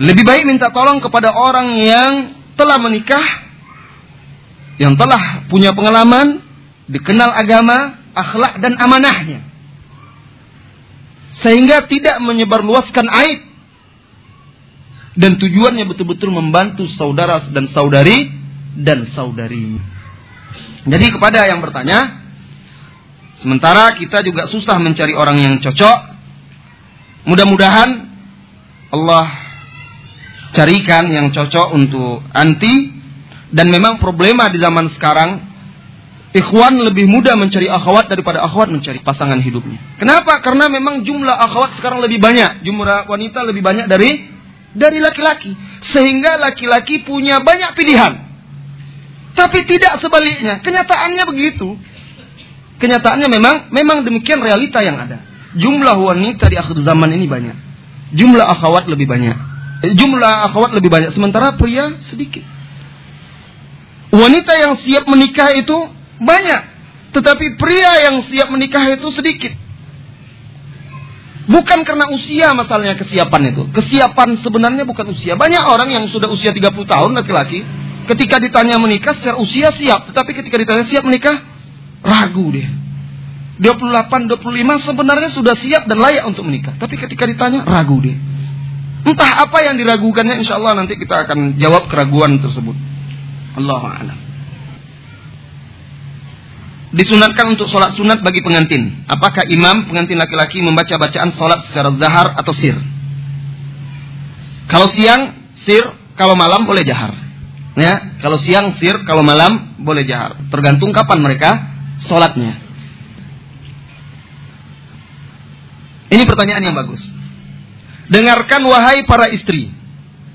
Lebih 0.00 0.24
baik 0.24 0.48
minta 0.48 0.72
tolong 0.72 1.04
kepada 1.04 1.36
orang 1.36 1.68
yang 1.76 2.12
telah 2.56 2.80
menikah, 2.80 3.51
yang 4.80 4.96
telah 4.96 5.48
punya 5.48 5.76
pengalaman, 5.76 6.40
dikenal 6.88 7.32
agama, 7.32 7.98
akhlak 8.16 8.60
dan 8.60 8.76
amanahnya. 8.80 9.44
Sehingga 11.42 11.88
tidak 11.88 12.20
menyebarluaskan 12.22 13.06
aib. 13.08 13.40
Dan 15.12 15.36
tujuannya 15.36 15.84
betul-betul 15.84 16.32
membantu 16.32 16.88
saudara 16.88 17.44
dan 17.52 17.68
saudari 17.68 18.32
dan 18.72 19.04
saudari. 19.12 19.76
Jadi 20.88 21.06
kepada 21.12 21.44
yang 21.44 21.60
bertanya, 21.60 22.22
Sementara 23.42 23.90
kita 23.98 24.22
juga 24.22 24.46
susah 24.46 24.78
mencari 24.78 25.18
orang 25.18 25.42
yang 25.42 25.54
cocok. 25.58 25.98
Mudah-mudahan 27.26 27.90
Allah 28.94 29.26
carikan 30.54 31.10
yang 31.10 31.34
cocok 31.34 31.74
untuk 31.74 32.22
anti. 32.30 33.01
Dan 33.52 33.68
memang 33.68 34.00
problema 34.00 34.48
di 34.48 34.56
zaman 34.56 34.88
sekarang, 34.96 35.30
ikhwan 36.32 36.80
lebih 36.80 37.04
mudah 37.04 37.36
mencari 37.36 37.68
akhwat 37.68 38.08
daripada 38.08 38.40
akhwat 38.40 38.72
mencari 38.72 39.04
pasangan 39.04 39.36
hidupnya. 39.44 39.76
Kenapa? 40.00 40.40
Karena 40.40 40.72
memang 40.72 41.04
jumlah 41.04 41.36
akhwat 41.36 41.76
sekarang 41.76 42.00
lebih 42.00 42.16
banyak, 42.16 42.64
jumlah 42.64 43.04
wanita 43.04 43.44
lebih 43.44 43.60
banyak 43.60 43.86
dari 43.92 44.32
dari 44.72 44.98
laki-laki. 45.04 45.52
Sehingga 45.92 46.40
laki-laki 46.40 47.04
punya 47.04 47.44
banyak 47.44 47.76
pilihan. 47.76 48.12
Tapi 49.36 49.64
tidak 49.68 50.00
sebaliknya. 50.00 50.60
Kenyataannya 50.64 51.24
begitu. 51.28 51.76
Kenyataannya 52.80 53.28
memang 53.28 53.54
memang 53.68 54.04
demikian 54.04 54.40
realita 54.40 54.80
yang 54.80 54.96
ada. 54.96 55.20
Jumlah 55.56 55.96
wanita 56.00 56.48
di 56.48 56.56
akhir 56.56 56.80
zaman 56.80 57.12
ini 57.12 57.28
banyak. 57.28 57.56
Jumlah 58.16 58.48
akhwat 58.48 58.88
lebih 58.88 59.04
banyak. 59.04 59.36
Jumlah 59.92 60.48
akhwat 60.48 60.72
lebih 60.72 60.88
banyak 60.88 61.10
sementara 61.12 61.56
pria 61.56 62.00
sedikit. 62.08 62.44
Wanita 64.12 64.52
yang 64.60 64.76
siap 64.76 65.08
menikah 65.08 65.56
itu 65.56 65.76
banyak, 66.20 66.60
tetapi 67.16 67.56
pria 67.56 68.12
yang 68.12 68.20
siap 68.28 68.52
menikah 68.52 68.84
itu 68.92 69.08
sedikit. 69.16 69.56
Bukan 71.48 71.82
karena 71.82 72.06
usia 72.12 72.54
masalahnya 72.54 72.94
kesiapan 72.94 73.56
itu. 73.56 73.62
Kesiapan 73.72 74.38
sebenarnya 74.38 74.84
bukan 74.86 75.10
usia. 75.10 75.34
Banyak 75.34 75.64
orang 75.64 75.90
yang 75.90 76.04
sudah 76.12 76.30
usia 76.30 76.54
30 76.54 76.70
tahun 76.86 77.10
laki-laki, 77.18 77.64
ketika 78.06 78.38
ditanya 78.38 78.78
menikah 78.78 79.16
secara 79.16 79.40
usia 79.40 79.72
siap, 79.74 80.12
tetapi 80.12 80.30
ketika 80.38 80.60
ditanya 80.60 80.84
siap 80.86 81.02
menikah, 81.02 81.42
Ragu 82.02 82.50
dia. 82.50 82.68
28, 83.62 84.26
25 84.26 84.82
sebenarnya 84.82 85.30
sudah 85.30 85.54
siap 85.54 85.86
dan 85.86 86.02
layak 86.02 86.26
untuk 86.26 86.42
menikah. 86.42 86.74
Tapi 86.82 86.98
ketika 86.98 87.30
ditanya, 87.30 87.62
ragu 87.62 87.94
dia. 88.02 88.18
Entah 89.06 89.46
apa 89.46 89.62
yang 89.62 89.78
diragukannya, 89.78 90.42
insya 90.42 90.58
Allah 90.58 90.82
nanti 90.82 90.98
kita 90.98 91.26
akan 91.26 91.62
jawab 91.62 91.86
keraguan 91.86 92.42
tersebut. 92.42 92.74
Allah 93.56 93.82
a'lam. 94.00 94.18
Disunatkan 96.92 97.56
untuk 97.56 97.72
sholat 97.72 97.96
sunat 97.96 98.20
bagi 98.20 98.44
pengantin. 98.44 99.08
Apakah 99.08 99.48
imam 99.48 99.88
pengantin 99.88 100.20
laki-laki 100.20 100.60
membaca 100.60 100.92
bacaan 101.00 101.32
sholat 101.32 101.64
secara 101.72 101.88
zahar 101.96 102.36
atau 102.36 102.52
sir? 102.52 102.76
Kalau 104.68 104.88
siang, 104.92 105.52
sir. 105.64 105.88
Kalau 106.12 106.36
malam 106.36 106.68
boleh 106.68 106.84
jahar. 106.84 107.16
Ya, 107.72 108.20
kalau 108.20 108.36
siang 108.36 108.76
sir, 108.76 109.00
kalau 109.08 109.24
malam 109.24 109.80
boleh 109.80 110.04
jahar. 110.04 110.36
Tergantung 110.52 110.92
kapan 110.92 111.24
mereka 111.24 111.56
sholatnya. 112.04 112.60
Ini 116.12 116.28
pertanyaan 116.28 116.60
yang 116.60 116.76
bagus. 116.76 117.00
Dengarkan 118.12 118.60
wahai 118.68 119.08
para 119.08 119.32
istri. 119.32 119.72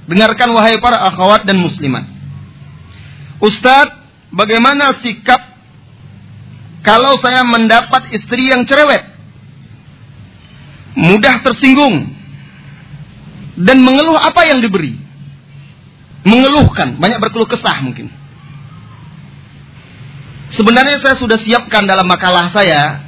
Dengarkan 0.10 0.50
wahai 0.58 0.82
para 0.82 1.06
akhwat 1.06 1.46
dan 1.46 1.62
muslimat. 1.62 2.17
Ustadz, 3.38 3.98
bagaimana 4.34 4.98
sikap 5.02 5.58
kalau 6.82 7.20
saya 7.20 7.44
mendapat 7.44 8.10
istri 8.16 8.50
yang 8.50 8.66
cerewet? 8.66 9.04
Mudah 10.98 11.46
tersinggung. 11.46 12.16
Dan 13.58 13.82
mengeluh 13.82 14.18
apa 14.18 14.46
yang 14.46 14.62
diberi. 14.62 15.06
mengeluhkan, 16.28 17.00
banyak 17.00 17.24
berkeluh 17.24 17.48
kesah 17.48 17.80
mungkin. 17.80 18.12
Sebenarnya 20.52 21.00
saya 21.00 21.16
sudah 21.16 21.40
siapkan 21.40 21.88
dalam 21.88 22.04
makalah 22.04 22.52
saya 22.52 23.08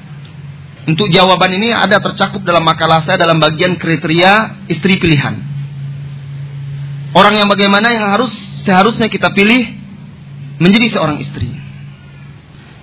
untuk 0.87 1.11
jawaban 1.11 1.51
ini 1.55 1.75
ada 1.75 1.99
tercakup 1.99 2.43
dalam 2.47 2.63
makalah 2.63 3.03
saya 3.03 3.19
dalam 3.19 3.43
bagian 3.43 3.75
kriteria 3.75 4.65
istri 4.71 4.95
pilihan. 4.95 5.35
Orang 7.11 7.35
yang 7.35 7.51
bagaimana 7.51 7.91
yang 7.91 8.07
harus 8.07 8.31
seharusnya 8.63 9.11
kita 9.11 9.35
pilih 9.35 9.78
menjadi 10.59 10.93
seorang 10.93 11.17
istri. 11.23 11.49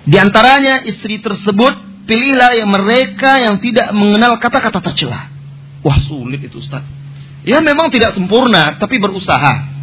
Di 0.07 0.17
antaranya 0.17 0.83
istri 0.83 1.21
tersebut 1.21 2.05
pilihlah 2.09 2.57
yang 2.57 2.69
mereka 2.71 3.37
yang 3.37 3.61
tidak 3.61 3.93
mengenal 3.93 4.39
kata-kata 4.41 4.81
tercela. 4.81 5.29
Wah 5.85 5.97
sulit 6.03 6.41
itu 6.41 6.57
Ustaz. 6.59 6.83
Ya 7.47 7.63
memang 7.63 7.93
tidak 7.93 8.17
sempurna 8.17 8.75
tapi 8.81 8.97
berusaha. 8.97 9.77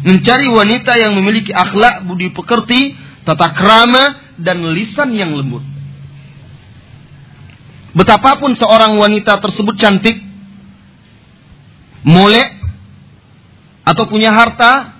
Mencari 0.00 0.48
wanita 0.48 0.96
yang 0.96 1.12
memiliki 1.12 1.52
akhlak 1.52 2.08
budi 2.08 2.32
pekerti 2.32 2.96
tata 3.22 3.52
krama 3.52 4.34
dan 4.40 4.64
lisan 4.72 5.12
yang 5.12 5.36
lembut. 5.36 5.60
Betapapun 7.90 8.54
seorang 8.54 8.96
wanita 8.96 9.42
tersebut 9.42 9.74
cantik, 9.76 10.14
molek, 12.06 12.48
atau 13.82 14.06
punya 14.06 14.30
harta, 14.30 14.99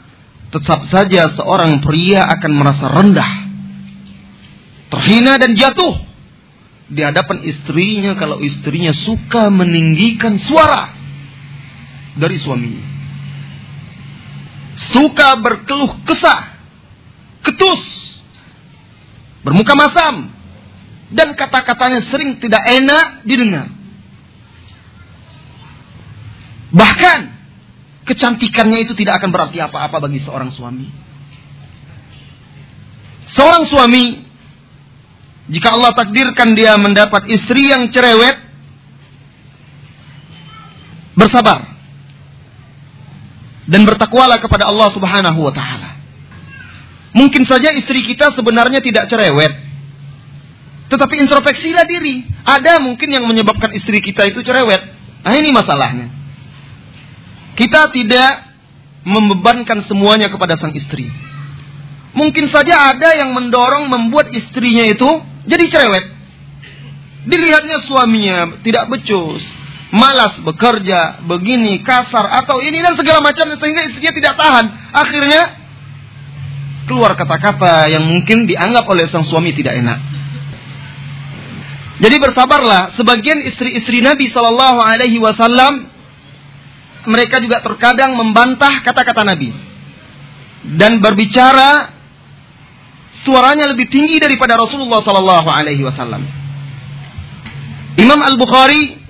tetap 0.50 0.86
saja 0.90 1.30
seorang 1.38 1.78
pria 1.78 2.26
akan 2.26 2.52
merasa 2.52 2.90
rendah, 2.90 3.32
terhina 4.90 5.38
dan 5.38 5.54
jatuh 5.54 5.94
di 6.90 7.00
hadapan 7.06 7.46
istrinya 7.46 8.18
kalau 8.18 8.42
istrinya 8.42 8.90
suka 8.90 9.46
meninggikan 9.46 10.42
suara 10.42 10.90
dari 12.18 12.36
suaminya. 12.42 12.86
Suka 14.90 15.38
berkeluh 15.38 16.02
kesah, 16.02 16.58
ketus, 17.46 17.82
bermuka 19.46 19.78
masam, 19.78 20.34
dan 21.14 21.34
kata-katanya 21.38 22.02
sering 22.10 22.42
tidak 22.42 22.62
enak 22.66 23.22
didengar. 23.22 23.70
Bahkan 26.70 27.39
kecantikannya 28.10 28.82
itu 28.82 28.92
tidak 28.98 29.22
akan 29.22 29.30
berarti 29.30 29.62
apa-apa 29.62 30.02
bagi 30.02 30.18
seorang 30.18 30.50
suami. 30.50 30.90
Seorang 33.30 33.62
suami 33.70 34.26
jika 35.50 35.78
Allah 35.78 35.94
takdirkan 35.94 36.58
dia 36.58 36.74
mendapat 36.74 37.30
istri 37.30 37.70
yang 37.70 37.86
cerewet 37.94 38.38
bersabar 41.14 41.70
dan 43.70 43.86
bertakwalah 43.86 44.42
kepada 44.42 44.66
Allah 44.66 44.90
Subhanahu 44.90 45.46
wa 45.46 45.54
taala. 45.54 45.90
Mungkin 47.14 47.42
saja 47.46 47.74
istri 47.74 48.06
kita 48.06 48.34
sebenarnya 48.34 48.78
tidak 48.82 49.10
cerewet. 49.10 49.50
Tetapi 50.90 51.14
introspeksilah 51.22 51.86
diri. 51.86 52.26
Ada 52.42 52.82
mungkin 52.82 53.10
yang 53.10 53.26
menyebabkan 53.26 53.70
istri 53.74 54.02
kita 54.02 54.26
itu 54.26 54.42
cerewet. 54.42 54.82
Nah 55.22 55.34
ini 55.38 55.54
masalahnya. 55.54 56.19
Kita 57.60 57.92
tidak 57.92 58.32
membebankan 59.04 59.84
semuanya 59.84 60.32
kepada 60.32 60.56
sang 60.56 60.72
istri. 60.72 61.12
Mungkin 62.16 62.48
saja 62.48 62.88
ada 62.96 63.12
yang 63.12 63.36
mendorong 63.36 63.84
membuat 63.84 64.32
istrinya 64.32 64.88
itu 64.88 65.08
jadi 65.44 65.64
cerewet. 65.68 66.04
Dilihatnya 67.28 67.84
suaminya 67.84 68.64
tidak 68.64 68.88
becus, 68.88 69.44
malas 69.92 70.40
bekerja, 70.40 71.20
begini, 71.28 71.84
kasar, 71.84 72.32
atau 72.32 72.64
ini 72.64 72.80
dan 72.80 72.96
segala 72.96 73.20
macam 73.20 73.52
sehingga 73.52 73.92
istrinya 73.92 74.12
tidak 74.16 74.34
tahan. 74.40 74.64
Akhirnya 74.96 75.42
keluar 76.88 77.12
kata-kata 77.12 77.92
yang 77.92 78.08
mungkin 78.08 78.48
dianggap 78.48 78.88
oleh 78.88 79.04
sang 79.06 79.28
suami 79.28 79.52
tidak 79.52 79.76
enak. 79.78 80.00
Jadi 82.00 82.16
bersabarlah, 82.16 82.96
sebagian 82.96 83.44
istri-istri 83.44 84.00
Nabi 84.00 84.32
Shallallahu 84.32 84.80
Alaihi 84.80 85.20
Wasallam 85.20 85.99
mereka 87.08 87.40
juga 87.40 87.64
terkadang 87.64 88.16
membantah 88.16 88.84
kata-kata 88.84 89.24
Nabi 89.24 89.52
dan 90.76 91.00
berbicara 91.00 91.96
suaranya 93.24 93.72
lebih 93.72 93.88
tinggi 93.88 94.20
daripada 94.20 94.60
Rasulullah 94.60 95.00
Shallallahu 95.00 95.48
Alaihi 95.48 95.84
Wasallam. 95.84 96.22
Imam 97.96 98.20
Al 98.20 98.36
Bukhari 98.36 99.00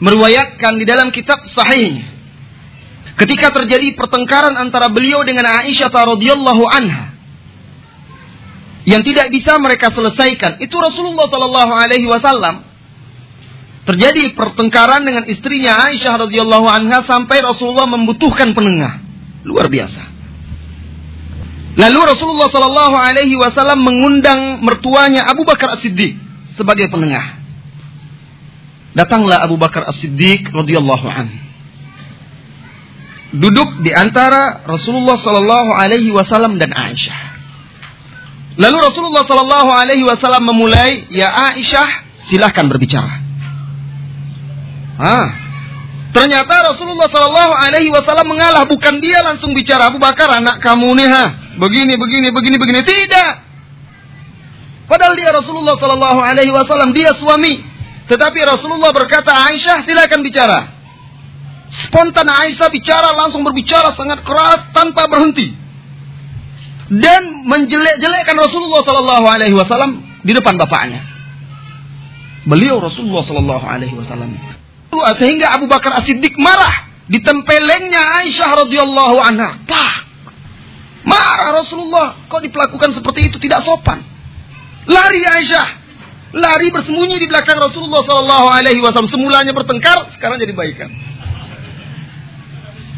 meriwayatkan 0.00 0.72
di 0.80 0.84
dalam 0.88 1.12
kitab 1.12 1.44
Sahih 1.48 2.20
Ketika 3.20 3.52
terjadi 3.52 3.92
pertengkaran 4.00 4.56
antara 4.56 4.88
beliau 4.88 5.20
dengan 5.28 5.44
Aisyah 5.44 5.92
radhiyallahu 5.92 6.64
anha 6.72 7.12
yang 8.88 9.04
tidak 9.04 9.28
bisa 9.28 9.60
mereka 9.60 9.92
selesaikan, 9.92 10.56
itu 10.56 10.72
Rasulullah 10.72 11.28
sallallahu 11.28 11.68
alaihi 11.68 12.08
wasallam 12.08 12.64
terjadi 13.88 14.36
pertengkaran 14.36 15.04
dengan 15.04 15.24
istrinya 15.26 15.76
Aisyah 15.88 16.28
radhiyallahu 16.28 16.66
anha 16.68 17.04
sampai 17.04 17.40
Rasulullah 17.40 17.88
membutuhkan 17.88 18.52
penengah. 18.52 19.00
Luar 19.44 19.72
biasa. 19.72 20.02
Lalu 21.80 22.00
Rasulullah 22.12 22.50
sallallahu 22.50 22.96
alaihi 22.98 23.38
wasallam 23.40 23.80
mengundang 23.80 24.60
mertuanya 24.60 25.24
Abu 25.24 25.48
Bakar 25.48 25.78
As-Siddiq 25.78 26.18
sebagai 26.58 26.90
penengah. 26.92 27.40
Datanglah 28.92 29.40
Abu 29.40 29.56
Bakar 29.56 29.86
As-Siddiq 29.86 30.50
radhiyallahu 30.50 31.06
anhu 31.08 31.50
duduk 33.30 33.86
di 33.86 33.94
antara 33.94 34.66
Rasulullah 34.66 35.14
Sallallahu 35.14 35.70
Alaihi 35.70 36.10
Wasallam 36.10 36.58
dan 36.58 36.74
Aisyah. 36.74 37.30
Lalu 38.58 38.76
Rasulullah 38.82 39.22
Sallallahu 39.22 39.70
Alaihi 39.70 40.02
Wasallam 40.02 40.50
memulai, 40.50 41.06
ya 41.14 41.30
Aisyah, 41.54 41.88
silahkan 42.26 42.66
berbicara. 42.66 43.22
Ah, 45.00 45.32
ternyata 46.12 46.76
Rasulullah 46.76 47.08
Sallallahu 47.08 47.52
Alaihi 47.56 47.88
Wasallam 47.88 48.28
mengalah, 48.28 48.68
bukan 48.68 49.00
dia 49.00 49.24
langsung 49.24 49.56
bicara 49.56 49.88
Abu 49.88 49.96
Bakar 49.96 50.28
anak 50.28 50.60
kamu 50.60 50.92
nih 50.92 51.08
ha, 51.08 51.24
begini 51.56 51.96
begini 51.96 52.28
begini 52.28 52.56
begini 52.60 52.80
tidak. 52.84 53.48
Padahal 54.84 55.16
dia 55.16 55.32
Rasulullah 55.32 55.80
Sallallahu 55.80 56.20
Alaihi 56.20 56.52
Wasallam 56.52 56.92
dia 56.92 57.16
suami, 57.16 57.64
tetapi 58.12 58.44
Rasulullah 58.44 58.92
berkata 58.92 59.32
Aisyah 59.32 59.88
silakan 59.88 60.20
bicara. 60.20 60.60
Spontan 61.70 62.26
Aisyah 62.28 62.68
bicara 62.68 63.16
langsung 63.16 63.40
berbicara 63.40 63.96
sangat 63.96 64.20
keras 64.26 64.68
tanpa 64.76 65.08
berhenti. 65.08 65.54
Dan 66.90 67.46
menjelek-jelekkan 67.46 68.34
Rasulullah 68.34 68.82
Sallallahu 68.82 69.26
Alaihi 69.30 69.54
Wasallam 69.54 70.20
di 70.26 70.32
depan 70.34 70.58
bapaknya. 70.58 71.06
Beliau 72.50 72.82
Rasulullah 72.82 73.22
Sallallahu 73.22 73.64
Alaihi 73.64 73.94
Wasallam. 73.94 74.34
Sehingga 74.90 75.54
Abu 75.54 75.70
Bakar 75.70 76.02
As-Siddiq 76.02 76.34
marah 76.36 76.90
ditempelengnya 77.06 78.22
Aisyah 78.22 78.66
radhiyallahu 78.66 79.16
anha. 79.22 79.58
Pak, 79.66 79.94
marah 81.06 81.62
Rasulullah. 81.62 82.26
Kok 82.26 82.40
diperlakukan 82.42 82.98
seperti 82.98 83.30
itu 83.30 83.38
tidak 83.38 83.62
sopan. 83.62 84.02
Lari 84.90 85.22
Aisyah, 85.22 85.66
lari 86.34 86.74
bersembunyi 86.74 87.22
di 87.22 87.26
belakang 87.30 87.58
Rasulullah 87.58 88.02
Sallallahu 88.02 88.46
Alaihi 88.50 88.82
Wasallam. 88.82 89.10
Semulanya 89.10 89.54
bertengkar, 89.54 90.10
sekarang 90.18 90.42
jadi 90.42 90.54
baikan. 90.54 90.90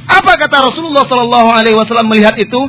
Apa 0.08 0.34
kata 0.40 0.72
Rasulullah 0.72 1.04
Sallallahu 1.04 1.48
Alaihi 1.52 1.76
Wasallam 1.76 2.08
melihat 2.08 2.36
itu? 2.40 2.60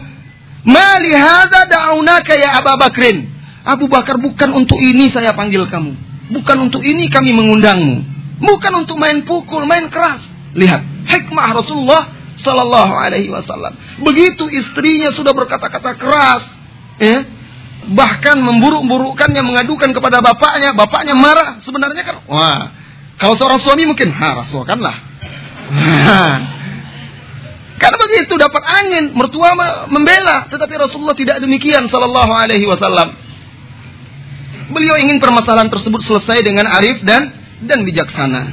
Malihada 0.63 1.67
daunaka 1.67 2.35
ya 2.39 2.59
Abu 2.59 2.75
Bakrin. 2.79 3.31
Abu 3.63 3.85
Bakar 3.87 4.19
bukan 4.19 4.51
untuk 4.51 4.79
ini 4.79 5.07
saya 5.11 5.31
panggil 5.31 5.67
kamu. 5.67 5.95
Bukan 6.31 6.57
untuk 6.67 6.83
ini 6.83 7.07
kami 7.11 7.31
mengundangmu. 7.35 8.12
Bukan 8.41 8.73
untuk 8.85 8.97
main 8.97 9.21
pukul, 9.27 9.65
main 9.69 9.89
keras. 9.93 10.21
Lihat, 10.53 10.81
hikmah 11.05 11.53
Rasulullah 11.53 12.09
Sallallahu 12.37 12.93
Alaihi 12.93 13.29
Wasallam. 13.29 13.77
Begitu 14.01 14.49
istrinya 14.49 15.13
sudah 15.13 15.33
berkata-kata 15.33 15.97
keras, 15.97 16.43
ya, 16.97 17.25
bahkan 17.93 18.41
memburuk-burukkannya, 18.41 19.41
mengadukan 19.45 19.93
kepada 19.93 20.21
bapaknya, 20.23 20.73
bapaknya 20.73 21.13
marah. 21.13 21.61
Sebenarnya 21.61 22.03
kan, 22.05 22.15
wah, 22.25 22.73
kalau 23.21 23.37
seorang 23.37 23.61
suami 23.61 23.85
mungkin, 23.85 24.09
ha, 24.09 24.43
rasulkanlah. 24.45 24.95
Karena 27.81 27.97
begitu 27.99 28.39
dapat 28.39 28.63
angin, 28.63 29.11
mertua 29.11 29.51
membela, 29.91 30.47
tetapi 30.47 30.71
Rasulullah 30.79 31.17
tidak 31.19 31.43
demikian 31.43 31.91
sallallahu 31.91 32.31
alaihi 32.31 32.63
wasallam. 32.63 33.11
Beliau 34.71 34.95
ingin 34.95 35.19
permasalahan 35.19 35.67
tersebut 35.67 35.99
selesai 35.99 36.47
dengan 36.47 36.71
arif 36.71 37.03
dan 37.03 37.42
dan 37.65 37.83
bijaksana. 37.87 38.43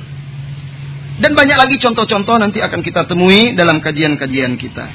Dan 1.20 1.36
banyak 1.36 1.58
lagi 1.58 1.76
contoh-contoh 1.76 2.40
nanti 2.40 2.64
akan 2.64 2.80
kita 2.80 3.04
temui 3.04 3.52
dalam 3.52 3.84
kajian-kajian 3.84 4.56
kita. 4.56 4.86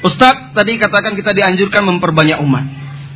Ustadz 0.00 0.56
tadi 0.56 0.80
katakan 0.80 1.12
kita 1.12 1.36
dianjurkan 1.36 1.84
memperbanyak 1.84 2.40
umat. 2.40 2.64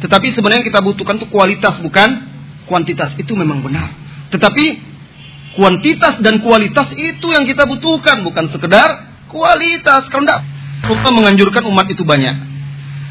Tetapi 0.04 0.36
sebenarnya 0.36 0.68
kita 0.68 0.84
butuhkan 0.84 1.16
itu 1.16 1.32
kualitas 1.32 1.80
bukan 1.80 2.28
kuantitas. 2.68 3.16
Itu 3.16 3.32
memang 3.32 3.64
benar. 3.64 3.96
Tetapi 4.28 4.94
Kuantitas 5.54 6.18
dan 6.18 6.42
kualitas 6.42 6.90
itu 6.98 7.30
yang 7.30 7.46
kita 7.46 7.62
butuhkan, 7.62 8.26
bukan 8.26 8.50
sekedar 8.50 9.06
kualitas. 9.30 10.10
Kalau 10.10 10.26
tidak, 10.26 10.42
kita 10.82 11.08
menganjurkan 11.14 11.62
umat 11.70 11.86
itu 11.86 12.02
banyak. 12.02 12.53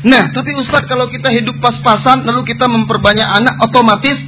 Nah, 0.04 0.36
tapi 0.36 0.52
Ustaz 0.60 0.84
kalau 0.84 1.08
kita 1.08 1.32
hidup 1.32 1.64
pas-pasan, 1.64 2.28
lalu 2.28 2.44
kita 2.44 2.68
memperbanyak 2.68 3.24
anak, 3.24 3.56
otomatis, 3.64 4.20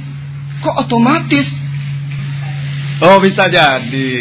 kok 0.64 0.76
otomatis? 0.88 1.46
Oh 3.04 3.20
bisa 3.20 3.44
jadi. 3.52 4.16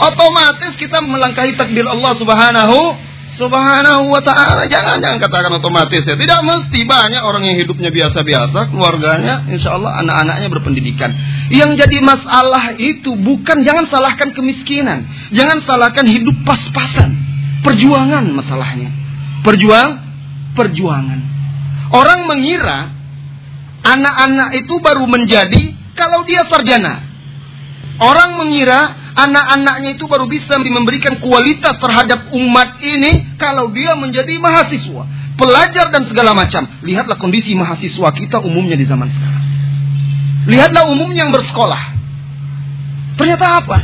Otomatis 0.00 0.72
kita 0.80 1.04
melangkahi 1.04 1.56
takdir 1.60 1.84
Allah 1.84 2.12
Subhanahu 2.16 2.80
Subhanahu 3.36 4.08
wa 4.08 4.24
taala. 4.24 4.64
Jangan 4.64 4.96
jangan 4.96 5.20
katakan 5.20 5.52
otomatis 5.60 6.08
ya. 6.08 6.16
Tidak 6.16 6.40
mesti 6.40 6.88
banyak 6.88 7.20
orang 7.20 7.44
yang 7.44 7.60
hidupnya 7.60 7.92
biasa-biasa, 7.92 8.72
keluarganya 8.72 9.44
insya 9.52 9.76
Allah 9.76 10.00
anak-anaknya 10.00 10.48
berpendidikan. 10.48 11.12
Yang 11.52 11.84
jadi 11.84 12.00
masalah 12.00 12.80
itu 12.80 13.12
bukan 13.12 13.60
jangan 13.60 13.92
salahkan 13.92 14.32
kemiskinan, 14.32 15.04
jangan 15.36 15.60
salahkan 15.68 16.08
hidup 16.08 16.32
pas-pasan. 16.48 17.12
Perjuangan 17.60 18.24
masalahnya. 18.32 18.88
Perjuang 19.44 20.05
perjuangan. 20.56 21.20
Orang 21.92 22.26
mengira 22.26 22.90
anak-anak 23.86 24.58
itu 24.58 24.74
baru 24.82 25.06
menjadi 25.06 25.76
kalau 25.94 26.26
dia 26.26 26.42
sarjana. 26.50 27.06
Orang 27.96 28.36
mengira 28.36 28.92
anak-anaknya 29.16 29.96
itu 29.96 30.04
baru 30.04 30.28
bisa 30.28 30.60
memberikan 30.60 31.16
kualitas 31.16 31.80
terhadap 31.80 32.28
umat 32.28 32.76
ini 32.84 33.38
kalau 33.40 33.72
dia 33.72 33.96
menjadi 33.96 34.36
mahasiswa, 34.36 35.04
pelajar 35.40 35.88
dan 35.88 36.04
segala 36.04 36.36
macam. 36.36 36.68
Lihatlah 36.84 37.16
kondisi 37.16 37.56
mahasiswa 37.56 38.12
kita 38.12 38.44
umumnya 38.44 38.76
di 38.76 38.84
zaman 38.84 39.08
sekarang. 39.08 39.44
Lihatlah 40.46 40.84
umumnya 40.92 41.24
yang 41.24 41.32
bersekolah. 41.32 41.82
Ternyata 43.16 43.64
apa? 43.64 43.78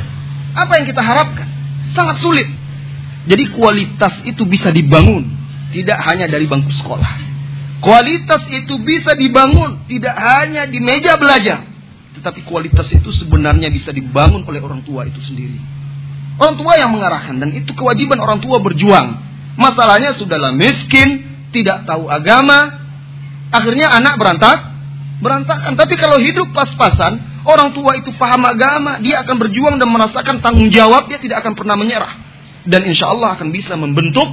Apa 0.53 0.73
yang 0.77 0.87
kita 0.87 1.01
harapkan? 1.01 1.49
Sangat 1.97 2.21
sulit. 2.21 2.47
Jadi 3.25 3.55
kualitas 3.57 4.21
itu 4.29 4.45
bisa 4.45 4.69
dibangun 4.69 5.42
tidak 5.73 5.99
hanya 6.05 6.29
dari 6.29 6.45
bangku 6.45 6.71
sekolah. 6.71 7.33
Kualitas 7.83 8.47
itu 8.53 8.79
bisa 8.79 9.19
dibangun 9.19 9.89
tidak 9.91 10.15
hanya 10.15 10.71
di 10.71 10.79
meja 10.79 11.19
belajar, 11.19 11.67
tetapi 12.15 12.47
kualitas 12.47 12.87
itu 12.95 13.11
sebenarnya 13.11 13.67
bisa 13.75 13.91
dibangun 13.91 14.47
oleh 14.47 14.63
orang 14.63 14.87
tua 14.87 15.03
itu 15.03 15.19
sendiri. 15.19 15.59
Orang 16.39 16.55
tua 16.55 16.79
yang 16.79 16.95
mengarahkan 16.95 17.43
dan 17.43 17.51
itu 17.51 17.75
kewajiban 17.75 18.23
orang 18.23 18.39
tua 18.39 18.63
berjuang. 18.63 19.19
Masalahnya 19.59 20.15
sudahlah 20.15 20.55
miskin, 20.55 21.27
tidak 21.51 21.85
tahu 21.85 22.09
agama, 22.09 22.81
akhirnya 23.53 23.93
anak 23.93 24.17
berantak, 24.17 24.59
berantakan. 25.21 25.77
Tapi 25.77 25.95
kalau 26.01 26.17
hidup 26.23 26.55
pas-pasan, 26.57 27.45
orang 27.45 27.77
tua 27.77 27.99
itu 28.01 28.11
paham 28.17 28.49
agama, 28.49 29.03
dia 29.03 29.21
akan 29.23 29.37
berjuang 29.43 29.77
dan 29.77 29.91
merasakan 29.91 30.41
tanggung 30.41 30.73
jawab, 30.73 31.11
dia 31.11 31.21
tidak 31.21 31.45
akan 31.45 31.53
pernah 31.53 31.77
menyerah. 31.77 32.15
Dan 32.65 32.87
insya 32.87 33.11
Allah 33.11 33.35
akan 33.37 33.51
bisa 33.51 33.75
membentuk 33.75 34.27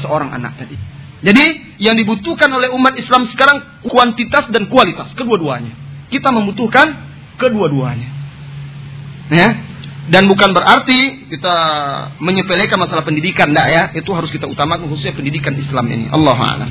seorang 0.00 0.32
anak 0.32 0.58
tadi. 0.60 0.76
Jadi 1.24 1.44
yang 1.80 1.96
dibutuhkan 1.96 2.46
oleh 2.52 2.70
umat 2.76 2.94
Islam 3.00 3.26
sekarang 3.32 3.84
kuantitas 3.88 4.52
dan 4.52 4.68
kualitas 4.68 5.10
kedua-duanya. 5.16 5.72
Kita 6.12 6.30
membutuhkan 6.30 6.92
kedua-duanya. 7.40 8.08
Ya. 9.32 9.48
Dan 10.06 10.30
bukan 10.30 10.54
berarti 10.54 11.26
kita 11.34 11.56
menyepelekan 12.22 12.78
masalah 12.78 13.02
pendidikan, 13.02 13.50
enggak 13.50 13.68
ya. 13.74 13.82
Itu 13.90 14.14
harus 14.14 14.30
kita 14.30 14.46
utamakan 14.46 14.86
khususnya 14.86 15.18
pendidikan 15.18 15.50
Islam 15.58 15.82
ini. 15.90 16.06
Allah 16.14 16.38
a'lam. 16.38 16.70